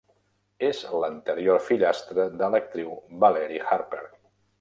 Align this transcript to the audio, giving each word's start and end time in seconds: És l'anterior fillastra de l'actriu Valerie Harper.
És 0.69 0.77
l'anterior 1.01 1.61
fillastra 1.65 2.25
de 2.41 2.47
l'actriu 2.55 2.95
Valerie 3.25 3.69
Harper. 3.77 4.01